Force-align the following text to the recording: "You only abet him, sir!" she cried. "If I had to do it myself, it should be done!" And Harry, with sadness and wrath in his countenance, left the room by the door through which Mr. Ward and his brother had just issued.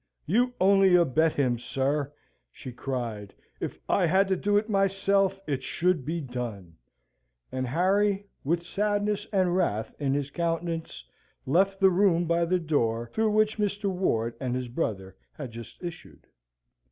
"You 0.25 0.55
only 0.59 0.95
abet 0.95 1.33
him, 1.33 1.59
sir!" 1.59 2.11
she 2.51 2.71
cried. 2.71 3.35
"If 3.59 3.77
I 3.87 4.07
had 4.07 4.27
to 4.29 4.35
do 4.35 4.57
it 4.57 4.67
myself, 4.67 5.39
it 5.45 5.61
should 5.61 6.05
be 6.05 6.19
done!" 6.21 6.75
And 7.51 7.67
Harry, 7.67 8.25
with 8.43 8.65
sadness 8.65 9.27
and 9.31 9.55
wrath 9.55 9.93
in 9.99 10.15
his 10.15 10.31
countenance, 10.31 11.05
left 11.45 11.79
the 11.79 11.91
room 11.91 12.25
by 12.25 12.45
the 12.45 12.57
door 12.57 13.11
through 13.13 13.29
which 13.29 13.59
Mr. 13.59 13.91
Ward 13.91 14.33
and 14.41 14.55
his 14.55 14.69
brother 14.69 15.15
had 15.33 15.51
just 15.51 15.83
issued. 15.83 16.25